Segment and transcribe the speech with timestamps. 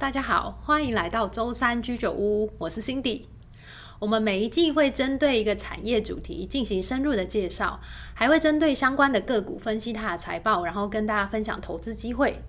[0.00, 3.24] 大家好，欢迎来到周三居酒屋，我是 Cindy。
[3.98, 7.78] 我们每一季会针对一个产业主题进行深入的介绍，
[8.14, 12.42] 还会针对相关的个股分析它的财报，然后跟大家分享投资机会。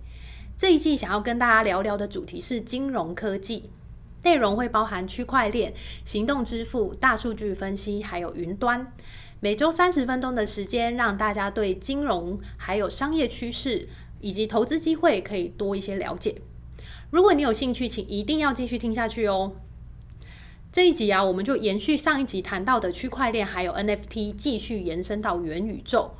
[0.56, 3.68] 这一季想要跟大家聊聊的主题是金融科技，
[4.22, 5.74] 内容会包含区块链、
[6.06, 8.90] 行动支付、大数据分析，还有云端。
[9.40, 13.86] 每周三十分钟的时间，让大家对金融还有商业趋势
[14.20, 16.40] 以及投资机会可以多一些了解。
[17.12, 19.52] 如果你有兴趣，请一定要继续听下去哦。
[20.72, 26.12] 这一集啊，我们就延续上一集谈到的区块链还有 NFT，继续延伸到元宇宙。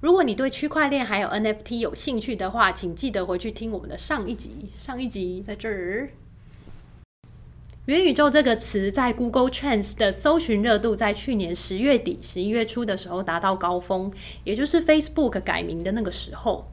[0.00, 4.70] 如果你对区块链还有 NFT 有兴趣的话，请记得回去听我们的上一集。
[4.76, 6.10] 上一集在这儿。
[7.84, 16.66] 元宇宙这个词在 Google Trends 的搜寻热度，在去年十月底、十一月初的时候达到高峰，也就是 Facebook 改名的那个时候。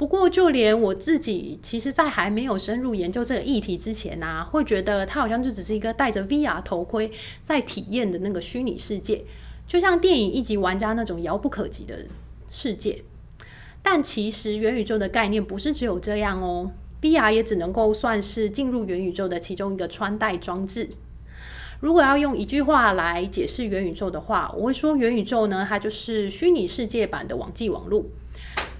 [0.00, 7.12] 不过，就连我自己，其实，在还没有深入研究这个议题之前啊，会觉得它好像就只是一个戴着 VR 头盔
[7.44, 9.22] 在体验的那个虚拟世界，
[9.66, 12.06] 就像电影一级玩家那种遥不可及的
[12.48, 13.02] 世界。
[13.82, 20.88] 但其实元宇宙的概念不是只有这样哦，VR 也只能够算是进入元宇宙的其中一个穿戴装置。
[21.80, 28.06] 如果要用一句话来解释元宇宙的话，我会说元宇宙呢，它就是虚拟世界版的网际网络。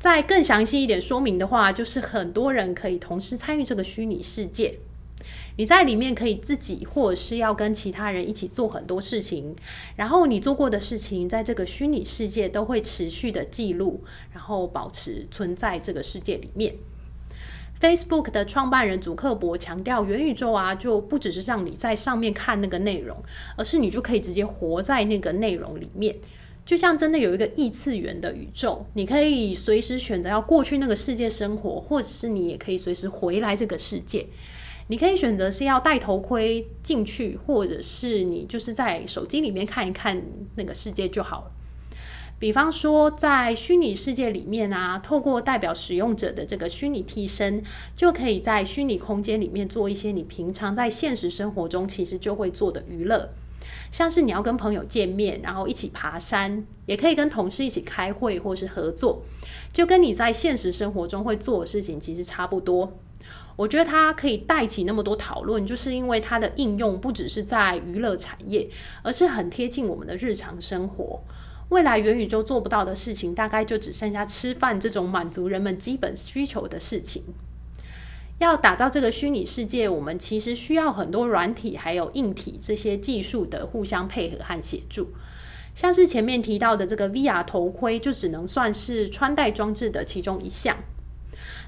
[0.01, 4.79] 再更详细一点说明的话，就是很多人可以同时参与这个虚拟世界。
[5.59, 9.55] 你在里面可以自己，或者是要跟其他人一起做很多事情。
[9.97, 16.75] 然后你做过的事情，在这个虚拟世界都会持续的记录，然后保持存在这个世界里面。
[17.79, 23.23] Facebook 的创办人祖克伯强调，元宇宙啊，就不只是让你在上面看那个内容，
[23.59, 26.17] 而是你就可以直接活在那个内容里面。
[26.71, 34.25] 就像真的有一个异次元的宇宙，你可以随时选择要过去那个世界生活，或者是你也可以随时回来这个世界。
[34.87, 40.23] 你可以选择是要戴头盔进去，或者是你就是在手机里面看一看
[40.55, 41.51] 那个世界就好了。
[42.39, 47.65] 比方说，在虚拟世界里面啊，透过代表使用者的这个虚拟替身，
[47.97, 53.31] 就可以在虚拟空间里面做一些你平常在现实生活中其实就会做的娱乐。
[53.91, 59.23] 像是你要跟朋友见面，然后一起爬山，也可以跟同事一起开会或是合作，
[59.73, 62.93] 就跟你在现实生活中会做的事情其实差不多。
[63.57, 68.71] 我觉得它可以带起那么多讨论，就是因为它的应用不只是在娱乐产业，
[69.03, 71.21] 而是很贴近我们的日常生活。
[71.69, 77.23] 未来元宇宙做不到的事情，大概就只剩下吃饭这种满足人们基本需求的事情。
[78.41, 85.11] 要打造这个虚拟世界，我们其实需要很多软体还有硬体这些技术的互相配合和协助。
[85.75, 90.79] 像是前面提到的这个 VR 头盔，就只能算是穿戴装置的其中一项。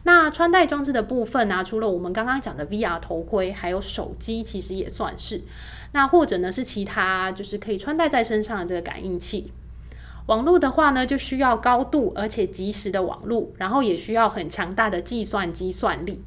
[0.05, 5.43] 那穿戴装置的部分呢、除了我们刚刚讲的 VR 头盔，还有手机，其实也算是。
[5.93, 9.53] 那或者呢是其他，就是可以穿戴在身上的这个感应器。
[10.27, 16.23] 网络的话呢，就需要高度而且及时的网络，然后也需要很强大的计算机算力。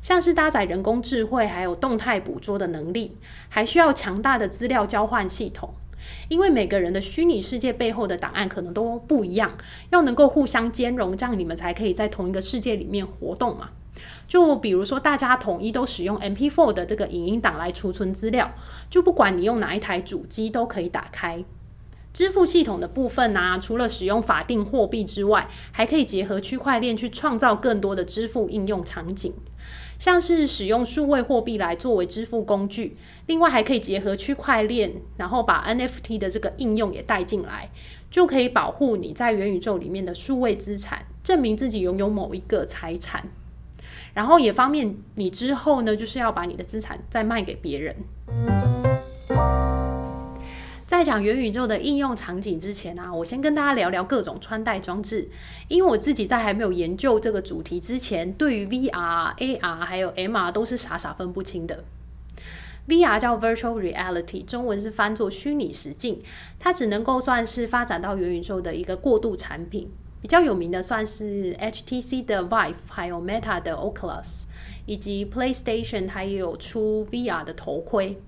[0.00, 3.16] 像是搭载人工智慧，还有动态捕捉的能力，
[3.48, 5.74] 还需要强大的资料交换系统。
[6.28, 9.56] 因为每个人的虚拟世界背后的档案可能都不一样，
[9.90, 13.70] 要能够互相兼容，这样你们才可以在同一个世界里面活动嘛。
[14.26, 18.50] 就比如说，大家统一都使用 MP4 的这个影音档来储存资料，
[18.88, 21.44] 就不管你用哪一台主机都可以打开。
[22.12, 29.34] 支付系统的部分呢、除了使用法定货币之外，还可以结合区块链去创造更多的支付应用场景。
[30.00, 32.96] 像是使用数位货币来作为支付工具，
[33.26, 37.70] 另外还可以结合区块链，然后把 NFT 的这个应用也带进来，
[38.10, 43.28] 就可以保护你在元宇宙里面的数位资产，证明自己拥有某一个财产，
[44.14, 47.94] 然后也方便你之后呢，就是要把你的资产再卖给别人。
[50.90, 55.28] 在讲元宇宙的应用场景之前啊，我先跟大家聊聊各种穿戴装置。
[55.68, 61.84] 因为我自己在还没有研究这个主题之前，对于 VR、AR 还有 MR 都是傻傻分不清的。
[62.88, 66.20] VR 叫 Virtual Reality，中文是翻作虚拟实境，
[66.58, 69.88] 它只能够算是发展到元宇宙的一个过渡产品。
[70.20, 74.46] 比较有名的算是 HTC 的 Vive，还有 Meta 的 Oculus，
[74.86, 78.20] 以及 PlayStation，它也有出 VR 的头盔。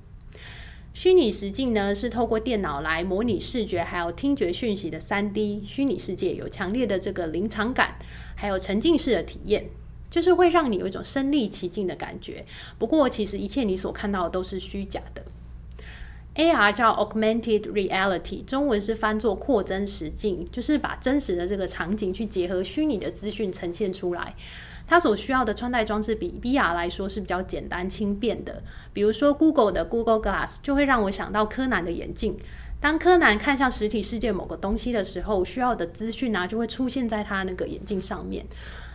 [0.94, 7.96] 虚拟实境呢，是透过电脑来模拟视觉还有听觉讯息的 3D 虚拟世界，有强烈的这个临场感，
[8.34, 9.64] 还有沉浸式的体验，
[10.10, 12.44] 就是会让你有一种身临其境的感觉。
[12.78, 15.22] 不过，其实一切你所看到的都是虚假的。
[16.34, 24.34] AR 叫 Augmented Reality，中文是翻作扩增实境，就是把真实的这个场景去结合虚拟的资讯呈现出来。
[24.92, 28.62] 它所需要的穿戴装置比 VR 来说是比较简单轻便的。
[28.92, 32.36] 比如说 Google 的 Google Glass 就会让我想到柯南的眼镜。
[32.78, 38.44] 当柯南看向实体世界某个东西的时候，需要的资讯啊就会出现在他那个眼镜上面。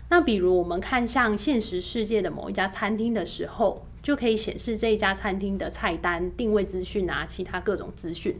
[0.09, 8.39] 那比如我们看向现实世界的某一家餐厅的时候，就可以显示这一家餐厅的菜单、定位资讯啊，其他各种资讯。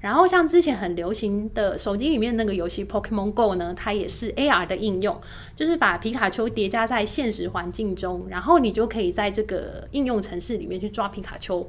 [0.00, 5.20] 然后像之前很流行的手机里面那个游戏 Pokemon Go 呢，它也是 AR 的应用，
[5.56, 11.68] 就是把皮卡丘叠加在现实环境中，然后你就可以在这个应用程式里面去抓皮卡丘。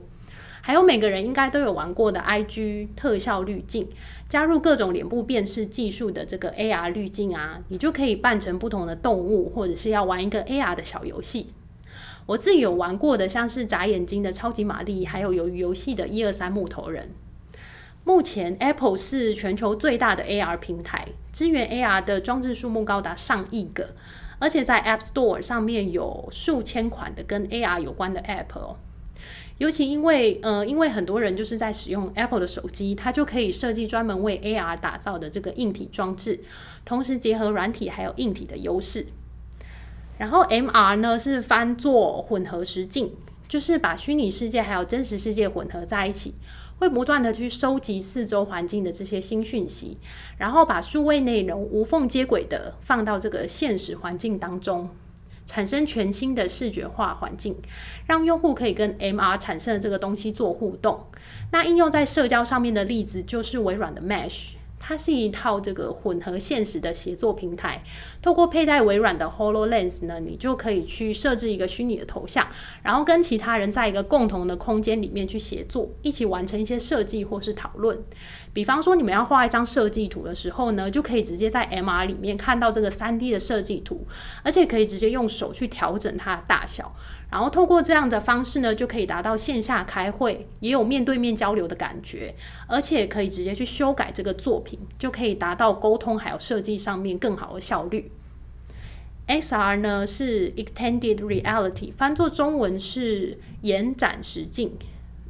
[0.62, 3.88] 还有每个人应该都有玩过的 IG 特效滤镜，
[4.28, 11.48] 加入各种脸部辨识技术的这个 AR 滤镜啊，你就可以扮成不同的动物，或者是要玩一个 AR 的小游戏。
[12.28, 17.10] 我自己有玩过的，像是眨眼睛的超级玛丽，还有鱿鱼游戏的一二三木头人。
[18.10, 23.88] 目前 Apple 是全球最大的 AR 平台，支援 AR 的装置数目高达上亿个，
[24.40, 28.78] 而且在 App Store 上面有数千款的跟 AR 有关的 App 哦。
[29.60, 36.40] 尤其因为，呃，因为很多人就是在使用 Apple 的手机，它就可以设计专门为 AR 打造的这个硬体装置，
[36.84, 39.06] 同时结合软体还有硬体的优势。
[40.18, 43.14] 然后 MR 呢是翻作混合实境，
[43.48, 46.34] 就是把虚拟世界还有真实世界混合在一起，
[46.80, 49.98] 会不断的去收集四周环境的这些新讯息，
[50.38, 54.90] 然后把数位内容无缝接轨的放到这个现实环境当中。
[55.46, 57.56] 产生全新的视觉化环境，
[58.06, 61.04] 让用户可以跟 MR 产生的这个东西做互动。
[61.52, 64.54] 那应用在社交上面的例子就是微软的 Mesh。
[64.90, 67.84] 它是一套这个混合现实的协作平台，
[68.24, 72.48] 透过佩戴微软的 HoloLens 呢，你就可以去设置一个虚拟的头像，
[72.82, 78.04] 然后跟其他人在一个共同的空间里面去协作，一起完成一些设计或是讨论。
[78.52, 84.08] 比方说，你们要画一张设计图的时候呢，就可以直接在 MR 里面看到这个 3D 的设计图，
[84.42, 86.96] 而且可以直接用手去调整它的大小。
[87.32, 92.34] 然后透过这样的方式呢，就可以达到线下开会也有面对面交流的感觉，
[92.68, 98.12] 而且可以直接去修改这个作品，就可以达到沟通还有设计上面更好的效率。
[99.28, 104.76] XR 呢是 Extended Reality，翻作中文是延展实境，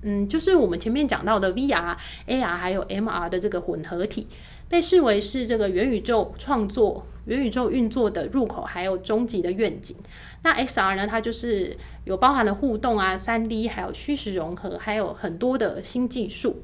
[0.01, 1.96] 嗯，就是我们前面讲到的 VR、
[2.28, 4.28] AR 还有 MR 的这个混合体，
[4.68, 9.96] 被视为是这个元宇宙创作、元宇宙运作的入口还有终极的愿景。
[10.42, 11.06] 那 XR 呢？
[11.06, 11.75] 它就是
[12.06, 16.63] 有包含了互动啊、3D，还有虚实融合，还有很多的新技术。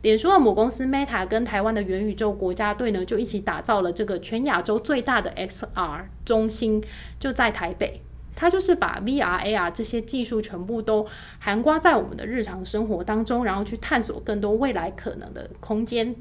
[0.00, 6.82] 脸书的母公司 Meta 跟台湾的元宇宙国家队呢，就一起打造了这个全亚洲最大的 XR 中心，
[7.18, 8.00] 就在台北。
[8.40, 11.06] 它就是把 VR、AR 这些技术全部都
[11.38, 16.16] 涵盖在我们的日常生活当中，然后去探索更多未来可能的空间。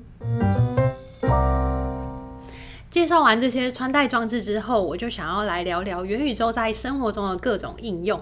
[2.92, 8.21] 介绍完这些穿戴装置之后，我就想要来聊聊元宇宙在生活中的各种应用。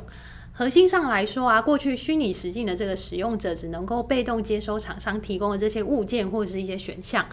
[0.57, 7.23] 核心上来说啊，过去虚拟实境的这个使用者只能够被动接收厂商提供的这些物件或者是一些选项，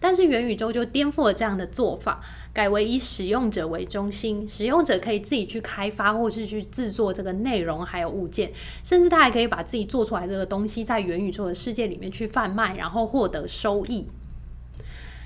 [0.00, 2.20] 但是元宇宙就颠覆了这样的做法，
[2.52, 8.50] 改为以使用者为中心，使用者可以自己去开发或是去制作这个内容还有物件，
[8.82, 14.08] 甚至他还可以把自己做出来这个东西在元宇宙的世界里面去贩卖，然后获得收益。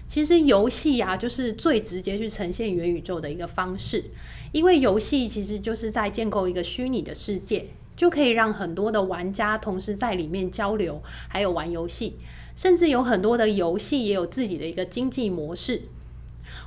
[0.08, 4.05] 其实游戏啊，就是最直接去呈现元宇宙的一个方式，
[4.53, 12.17] 因为游戏其实就是在建构一个虚拟的世界，就可以让很多的玩家同时在里面交流，还有玩游戏，
[12.55, 15.82] 甚至有很多的游戏也有自己的一个经济模式。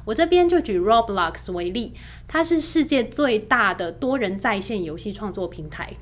[0.05, 1.93] 我这边就举 Roblox 为例，
[2.27, 5.93] 它是世界最大的多人在线游戏创作平台，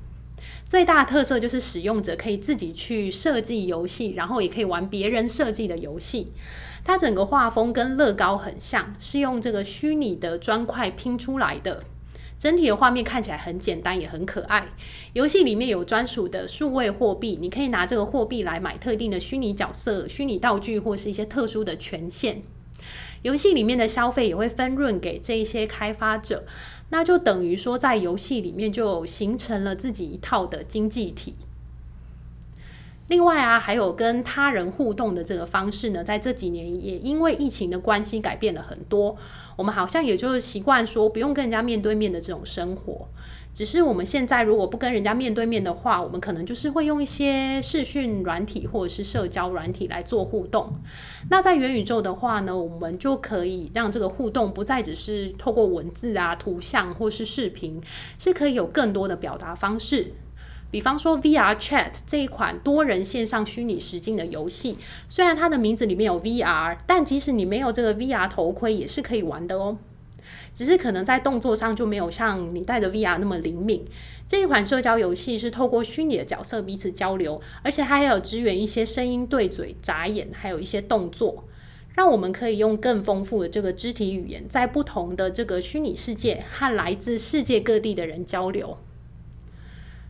[0.66, 6.34] 最大的特色就是使用者可以自己去设计游戏，然后也可以玩别人设计的游戏。
[6.84, 11.84] 它整个画风跟乐高很像，是用这个虚拟的砖块拼出来的。
[12.40, 14.68] 整体的画面看起来很简单，也很可爱。
[15.14, 22.44] 游戏里面有专属的数位货币，你可以拿这个货币来买特定的虚拟角色、虚拟道具或是一些特殊的权限。
[23.24, 26.46] 游戏里面的消费也会分润给这一些开发者，
[26.90, 31.36] 那就等于说在游戏里面就形成了自己一套的经济体。
[33.08, 39.16] 另外啊，还有跟他人互动的这个方式呢，在这几年也因为疫情的关系改变了很多。
[39.56, 43.08] 我们好像也就是习惯说不用跟人家面对面的这种生活。
[43.54, 50.72] 只是我们现在如果不跟人家面对面的话，我们可能就是会用一些视讯软体或者是社交软体来做互动。
[51.32, 57.82] 那在元宇宙的话呢，我们就可以让这个互动不再只是透过文字啊、图像或是视频，
[58.20, 60.14] 是可以有更多的表达方式。
[60.70, 69.78] 比方说，VR Chat 这一款多人线上虚拟实境的游戏，虽然它的名字里面有 VR，但即使你没有这个 VR 头盔，也是可以玩的哦。
[70.54, 73.86] 只是可能在动作上就没有像你戴着 VR 那么灵敏。
[74.28, 81.46] 这一款社交游戏是透过虚拟的角色彼此交流，而且它还有支援一些声音对嘴、眨眼，还有一些动作，
[81.96, 88.78] 让我们可以用更丰富的这个肢体语言，在不同的这个虚拟世界和来自世界各地的人交流。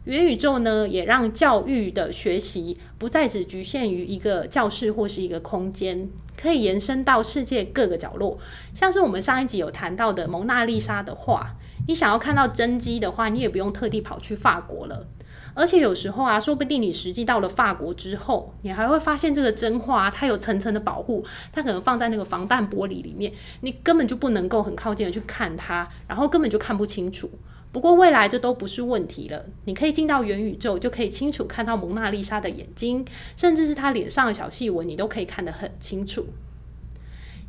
[0.07, 8.39] 元宇宙呢，也让教育的学习不再只局限于一个教室或是一个空间，可以延伸到世界各个角落。
[8.73, 11.53] 像是我们上一集有谈到的蒙娜丽莎的画，
[11.89, 15.05] 你想要看到真迹的话，你也不用特地跑去法国了。
[15.53, 27.29] 而且有时候啊，说不定你实际到了法国之后，你还会发现这个真画它有层层的保护，它可能放在那个防弹玻璃里面，你根本就不能够很靠近的去看它，然后根本就看不清楚。
[27.71, 33.05] 不过未来这都不是问题了，你可以进到元宇宙，就可以清楚看到蒙娜丽莎的眼睛，
[33.35, 36.25] 甚至是她脸上的小细纹，你都可以看得很清楚。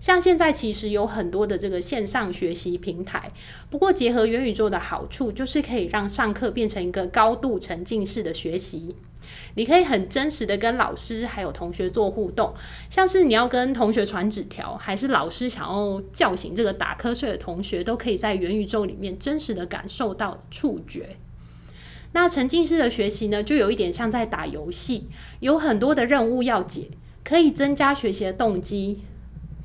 [0.00, 3.32] 像现在其实有很多的这个线上学习平台，
[3.68, 8.94] 不过结合元宇宙的好处，就是可以让上课变成一个高度沉浸式的学习。
[9.54, 12.54] 你可以很真实的跟老师还有同学做互动，
[12.88, 21.16] 像是你要跟同学传纸条，还是老师想要叫醒这个打瞌睡的同学，都可以在元宇宙里面真实的感受到触觉。
[22.12, 25.08] 那沉浸式的学习呢，就有一点像在打游戏，
[25.40, 26.88] 有很多的任务要解，
[27.22, 29.02] 可以增加学习的动机。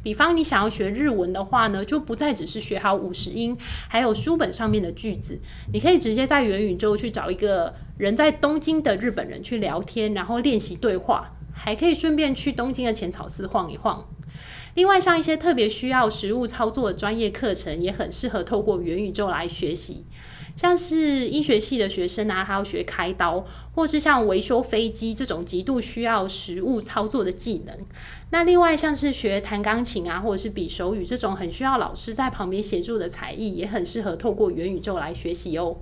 [0.04, 3.58] 比方你想要学日文的话呢，就不再只是学好五十音，
[3.88, 5.40] 还有书本上面的句子，
[5.72, 14.06] 你可以直接在元宇宙去找一个人在东京的日本人去聊天，然后练习对话，还可以顺便去东京的浅草寺晃一晃。
[14.76, 20.06] 另外，像一些特别需要实物操作的专业课程，也很适合透过元宇宙来学习。
[20.56, 27.76] 像是医学系的学生啊，他要学开刀，或是像维修飞机这种极度需要实物操作的技能。
[28.30, 35.76] 那另外像是学弹钢琴啊，或者是比手语这种很需要老师在旁边协助的才艺，也很适合透过元宇宙来学习哦。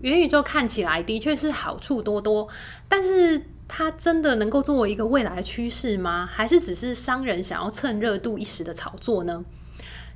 [0.00, 2.48] 元宇宙看起来的确是好处多多，
[2.88, 6.28] 但是它真的能够作为一个未来的趋势吗？
[6.30, 9.44] 还是只是商人想要蹭热度一时的炒作呢？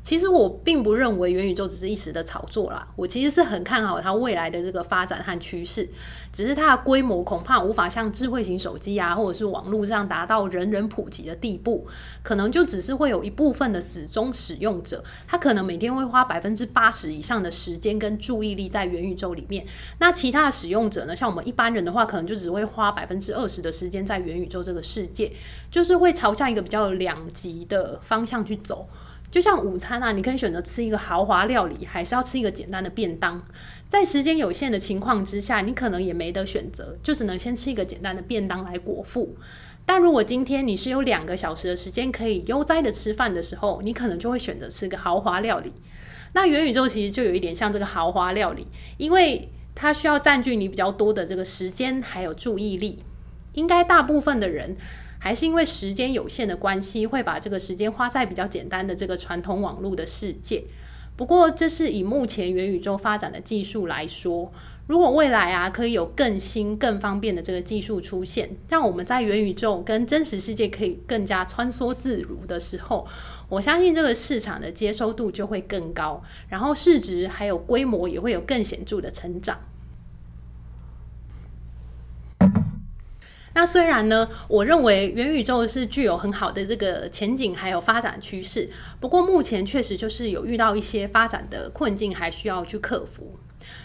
[0.03, 5.89] 其实我并不认为元宇宙只是一时的炒作啦，我其实是很看好它未来的这个发展和趋势。
[6.33, 11.89] 只是它的规模恐怕无法像智慧型手机啊，或者是网络这样达到人人普及的地步，
[12.23, 19.67] 可能就只是会有一部分的死忠使用者，他可能每天会花百分之八十以上的时间跟注意力在元宇宙里面。
[19.99, 25.33] 那其他的使用者呢，像我们一般人的话，可能就只会花百分之二十的时间在元宇宙这个世界，
[25.69, 28.89] 就是会朝向一个比较两极的方向去走。
[29.37, 33.39] 就像午餐啊，你可以选择吃一个豪华料理，还是要吃一个简单的便当。
[33.87, 39.37] 在时间有限的情况之下，你可能也没得选择，就只能先吃一个简单的便当来果腹。
[39.85, 45.71] 但如果今天你是有两个小时的时间可以悠哉的吃饭的时候，你可能就会选择吃个豪华料理。
[46.33, 48.67] 那元宇宙其实就有一点像这个豪华料理，
[48.97, 53.03] 因为它需要占据你比较多的这个时间还有注意力。
[53.53, 54.79] 应该大部分的人。
[55.19, 60.65] 还是因为时间有限的关系，会把这个时间花在比较简单的这个传统网络的世界。
[61.17, 64.53] 不过，这是以目前元宇宙发展的技术来说，
[64.87, 73.07] 如果未来啊可以有更新、更方便的这个技术出现，让我们在元宇宙跟真实世界可以更加穿梭自如的时候，
[73.49, 79.59] 我相信这个市场的接收度就会更高，然后市值还有规模也会有更显著的成长。
[83.57, 88.69] 那虽然呢，我认为元宇宙是具有很好的这个前景，还有发展趋势，
[89.01, 93.39] 不过目前确实就是有遇到一些发展的困境，还需要去克服。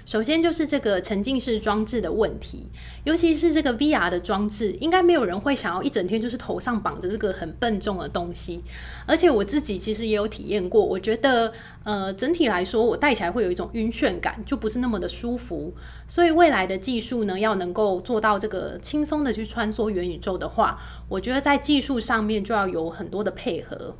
[0.05, 2.69] 首先就是这个沉浸式装置的问题，
[3.03, 8.63] 尤其是这个 VR 的装置，应该没有人会想要一整天就是头上绑着这个很笨重的东西。
[9.05, 15.73] 而且我自己其实也有体验过，我觉得呃整体来说我戴起来会有一种晕眩感，就不是那么的舒服。
[16.07, 23.95] 所以未来的技术呢，要能够做到这个轻松的去穿梭元宇宙的话，我觉得在技术上面就要有很多的配合。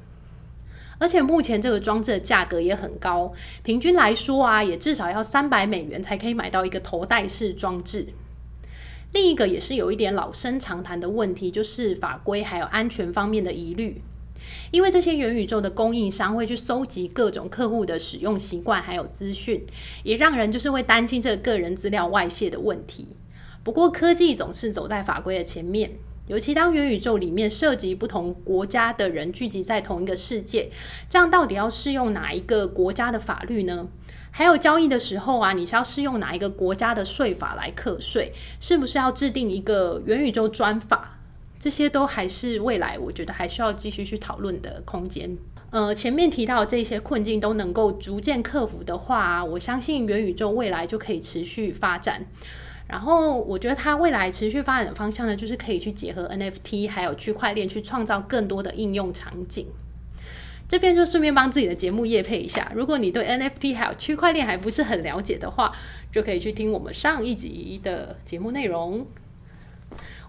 [1.02, 8.06] 而且目前这个装置的价格也很高，平均来说啊，也至少要三百美元才可以买到一个头戴式装置。
[9.12, 14.00] 另一个也是有一点老生常谈的问题，就是法规还有安全方面的疑虑。
[14.70, 19.66] 因为这些元宇宙的供应商会去搜集各种客户的使用习惯还有资讯，
[20.04, 23.08] 也让人就是会担心这个个人资料外泄的问题。
[23.64, 25.94] 不过科技总是走在法规的前面。
[26.32, 30.72] 尤其当元宇宙里面涉及不同国家的人聚集在同一个世界，
[31.10, 33.90] 这样到底要适用哪一个国家的法律呢？
[34.32, 38.32] 还有交易的时候啊，你是要适用哪一个国家的税法来课税？
[38.62, 41.20] 是不是要制定一个元宇宙专法？
[41.60, 45.38] 这些都还是未来我觉得还需要继续去讨论的空间。
[45.72, 52.26] 呃前面提到这些困境都能够逐渐克服的话，我相信元宇宙未来就可以持续发展。
[52.92, 59.66] 然后我觉得它未来持续发展的方向呢，就是可以去结合 NFT 还有区块链，去创造更多的应用场景。
[60.68, 65.74] 这边就顺便帮自己的节目业配一下，如果你对 NFT 还有区块链还不是很了解的话，
[66.12, 69.08] 就可以去听我们上一集的节目内容。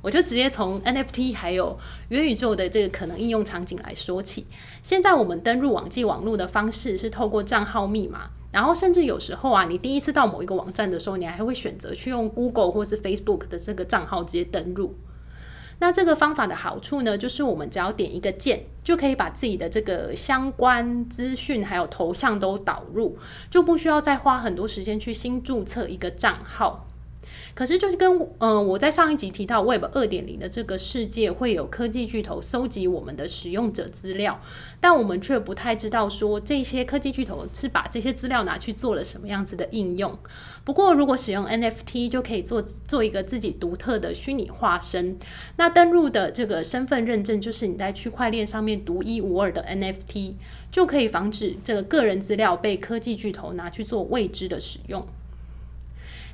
[0.02, 1.78] 我就直接从 NFT 还有
[2.08, 4.44] 元宇宙的这个可能应用场景来说起。
[4.82, 14.96] 现在我们登入网际网络的方式是透过账号密码，然后甚至有时候啊，你第一次到某一个网站的时候，你还会选择去用 Google 或是 Facebook 的这个账号直接登入。
[15.78, 23.16] 那这个方法的好处呢，就是我们只要点一个键，就可以把自己的这个相关资讯还有头像都导入，
[23.50, 26.86] 就不需要再花很多时间去新注册一个账号。
[27.54, 34.40] 可是，就是跟嗯、我在上一集提到 Web 二点零的这个世界，会有科技巨头搜集我们的使用者资料，
[34.80, 40.18] 但我们却不太知道说这些科技巨头是把这些资料拿去做了什么样子的应用。
[40.64, 45.18] 不过，如果使用 NFT，就可以做做一个自己独特的虚拟化身。
[45.56, 50.34] 那登入的这个身份认证，就是你在区块链上面独一无二的 NFT，
[50.70, 55.06] 就可以防止这个个人资料被科技巨头拿去做未知的使用。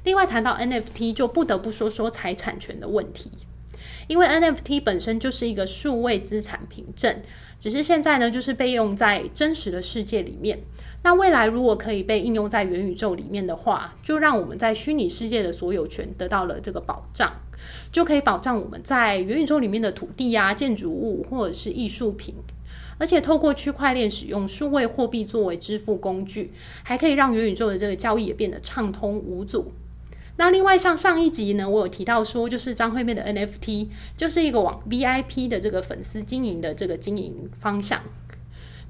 [0.08, 3.30] 另外谈到 NFT，就不得不说说财产权的问题，
[4.06, 7.20] 因为 NFT 本身就是一个数位资产凭证，
[7.60, 10.60] 只是现在呢，就是被用在真实的世界里面。
[11.02, 17.30] 那未来如果可以被应用在元宇宙里面的话，就让我们在虚拟世界的所有权得到了这个保障，
[17.92, 22.34] 就可以保障我们在元宇宙里面的土地呀、啊、建筑物或者是艺术品，
[22.96, 29.70] 而且透过区块链使用数位货币作为支付工具，还可以让元宇宙的这个交易也变得畅通无阻。
[30.38, 38.00] 那另外像上一集呢，我有提到说，就是张惠妹的 NFT 就是一个往 VIP 的这个粉丝经营的这个经营方向。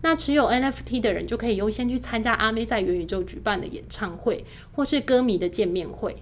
[0.03, 6.17] 那持有 NFT 的人就可以优先去参加阿妹在元宇宙举办的演唱会，或是歌迷的见面会。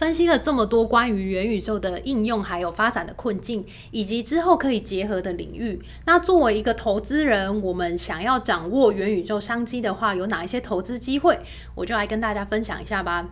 [0.00, 5.78] 分析了这么多关于元宇宙的应用，还有发展的困境，以及之后可以结合的领域。
[6.06, 11.38] 那作为一个投资人，我们想要掌握元宇宙商机的话，有哪一些投资机会？
[11.74, 13.28] 我就来跟大家分享一下吧。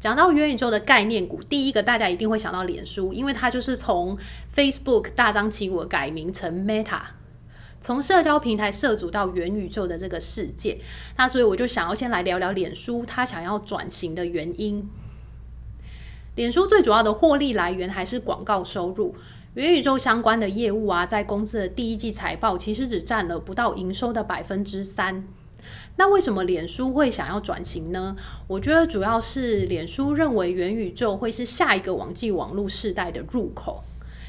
[0.00, 4.16] 讲到元宇宙的概念股，第一个大家一定会想到脸书，因为它就是从
[4.54, 7.02] Facebook 大张旗鼓改名成 Meta，
[7.82, 10.78] 从社交平台涉足到元宇宙的这个世界。
[11.18, 14.88] 那所以我就想要先来聊聊脸书，它想要转型的原因。
[16.36, 19.14] 脸书最主要的获利来源还是广告收入，
[19.54, 25.26] 元宇宙相关的业务啊，在公司的第一季财报其实只占了不到营收的百分之三。
[25.96, 28.14] 那为什么脸书会想要转型呢？
[28.48, 33.82] 我觉得主要是脸书认为元宇宙会是下一个网际网络世代的入口。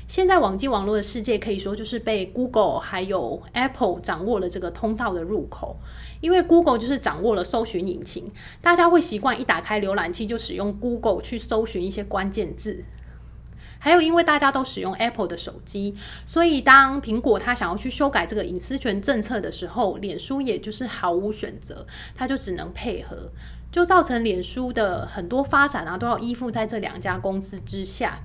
[0.07, 5.77] 现在网际网络的世界可以说就是被 Google 还有 Apple 掌握了这个通道的入口。
[6.19, 12.83] 因为 Google 就是掌握了搜寻引擎，大家会习惯一打开浏览器就使用 Google 去搜寻一些关键字。
[13.77, 23.29] 还有，因为大家都使用 Apple 的手机，所以当苹果它想要去修改这个隐私权政策的时候，脸书也就是毫无选择，它就只能配合，
[23.71, 28.21] 就造成脸书的很多发展啊都要依附在这两家公司之下。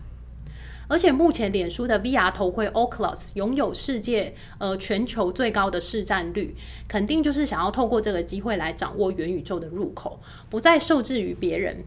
[0.92, 6.54] 而且目前脸书的 VR 头盔 Oculus 拥有世界呃全球最高的市占率，
[6.86, 11.82] 肯定就是想要透过这个机会来掌握元宇宙的入口，不再受制于别人。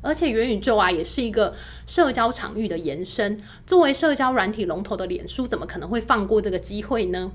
[0.00, 3.38] 而且元宇宙啊，也是一个社交场域的延伸。
[3.66, 7.30] 作为社交软体龙头的脸书，怎么可能会放过这个机会呢？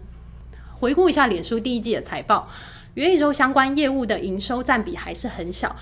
[0.80, 2.50] 回顾一下脸书第一季的财报，
[2.96, 5.76] 元宇宙相关业务的营收占比还是很小。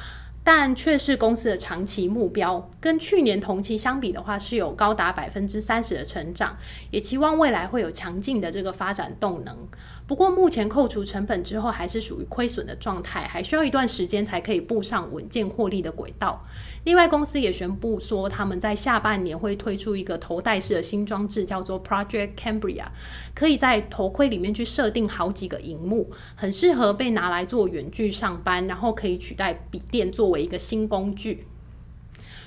[0.50, 6.56] 但却是公司的长期目标，跟去年同期相比的话，是有高达百分之三十的成长，
[6.90, 9.68] 也期望未来会有强劲的这个发展动能。
[10.08, 16.46] 不过目前扣除成本之后，还是属于亏损的状态，还需要一段时间才可以步上稳健获利的轨道。
[16.86, 22.86] 另外，公司也宣布说，他们在下半年会推出一个头戴式的新装置，叫做 Project Cambria，
[23.36, 31.46] 可以在头盔里面去设定好几个荧幕，很适合被拿来做远距上班，然后可以取代笔电作为一个新工具。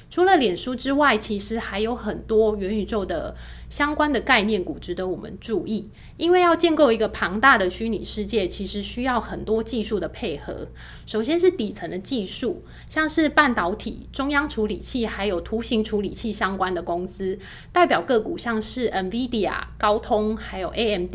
[0.09, 3.37] 除了脸书之外，其实还有很多元宇宙的
[3.69, 5.89] 相关的概念股值得我们注意。
[6.21, 10.69] 因为要建构一个庞大的虚拟世界，其实需要很多技术的配合。
[11.07, 17.39] 首先是底层的技术，像是半导体、中央处理器还有图形处理器相关的公司，
[17.73, 21.15] 代表个股像是 NVIDIA、高通还有 AMD。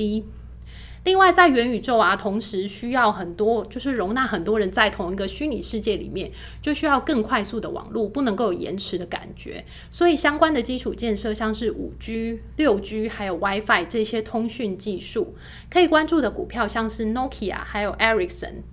[1.06, 6.32] 另外，在元宇宙啊，同时需要很多，就是容纳很多人在同一个虚拟世界里面，
[6.64, 9.64] 就需要更快速的网络，不能够有延迟的感觉。
[9.92, 15.36] 所以，相关的基础建设，像是五 G、六 G，还有 WiFi 这些通讯技术，
[15.70, 18.64] 可以关注的股票，像是 Nokia，还有 Ericsson。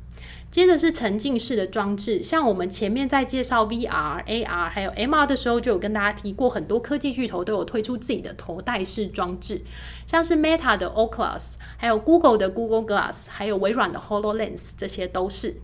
[0.52, 9.62] 接着是沉浸式的装置，像我们前面在介绍 VR、AR 还有 MR 的时候，就有跟大家提过，很多科技巨头都有推出自己的头戴式装置，
[10.06, 15.56] 像是 Meta 的 Oculus，还有 Google 的 Google Glass，还有微软的 HoloLens，这些都是。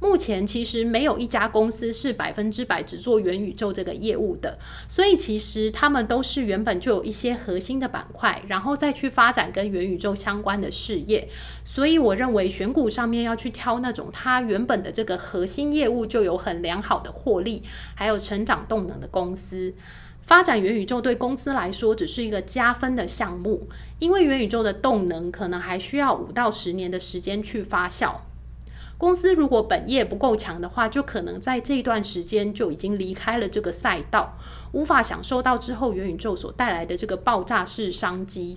[0.00, 11.28] 目前其实没有一家公司是百分之百只做元宇宙这个业务的，所以其实他们都是原本就有一些核心的板块，然后再去发展跟元宇宙相关的事业。
[11.64, 17.62] 所以我认为选股上面要去挑那种它原本的这个核心业务就有很良好的获利，
[17.94, 19.72] 还有成长动能的公司。
[20.20, 28.14] 发展元宇宙对公司来说只是一个加分的项目，因为元宇宙的动能可能还需要五到十年的时间去发酵。
[29.04, 34.38] 公司如果本业不够强的话，就可能在这段时间就已经离开了这个赛道，
[34.72, 38.56] 无法享受到之后元宇宙所带来的这个爆炸式商机。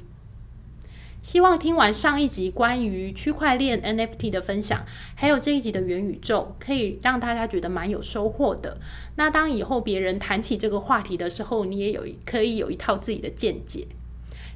[1.22, 8.78] 希望听完上一集关于区块链 NFT 的分享，还有这一集的元宇宙，可以让大家觉得蛮有收获的。
[9.18, 13.86] 那当以后别人谈起这个话题的时候，你也有可以有一套自己的见解。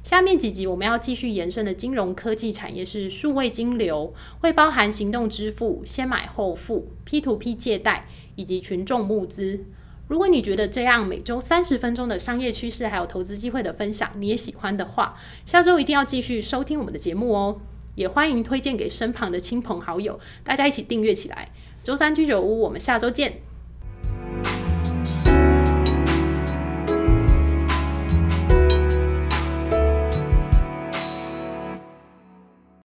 [0.02, 9.64] 下面几集我们要继续延伸的金融科技产业是数位金流，会包含行动支付、先买后付、P to P 借贷以及群众募资。
[10.08, 17.60] 如果你觉得这样每周三十分钟的商业趋势还有投资机会的分享你也喜欢的话，下周一定要继续收听我们的节目哦。
[17.94, 21.50] 也欢迎推荐给身旁的亲朋好友，大家一起订阅起来。
[21.84, 23.51] 周三居酒屋，我们下周见。